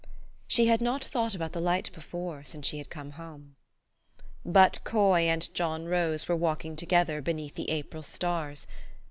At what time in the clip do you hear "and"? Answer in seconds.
5.29-5.47